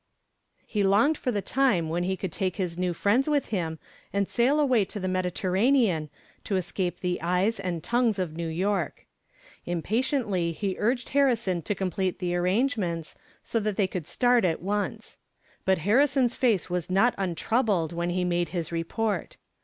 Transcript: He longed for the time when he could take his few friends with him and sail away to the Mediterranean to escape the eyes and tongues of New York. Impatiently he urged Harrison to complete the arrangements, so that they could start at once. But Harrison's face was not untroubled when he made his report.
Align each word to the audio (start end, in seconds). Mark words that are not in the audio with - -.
He 0.65 0.81
longed 0.81 1.15
for 1.15 1.31
the 1.31 1.43
time 1.43 1.87
when 1.87 2.01
he 2.01 2.17
could 2.17 2.31
take 2.31 2.55
his 2.55 2.73
few 2.75 2.91
friends 2.91 3.29
with 3.29 3.49
him 3.49 3.77
and 4.11 4.27
sail 4.27 4.59
away 4.59 4.83
to 4.85 4.99
the 4.99 5.07
Mediterranean 5.07 6.09
to 6.43 6.55
escape 6.55 6.99
the 7.01 7.21
eyes 7.21 7.59
and 7.59 7.83
tongues 7.83 8.17
of 8.17 8.35
New 8.35 8.47
York. 8.47 9.05
Impatiently 9.63 10.53
he 10.53 10.75
urged 10.79 11.09
Harrison 11.09 11.61
to 11.61 11.75
complete 11.75 12.17
the 12.17 12.33
arrangements, 12.35 13.15
so 13.43 13.59
that 13.59 13.75
they 13.75 13.85
could 13.85 14.07
start 14.07 14.43
at 14.43 14.63
once. 14.63 15.19
But 15.65 15.77
Harrison's 15.85 16.33
face 16.33 16.67
was 16.67 16.89
not 16.89 17.13
untroubled 17.19 17.93
when 17.93 18.09
he 18.09 18.23
made 18.23 18.49
his 18.49 18.71
report. 18.71 19.37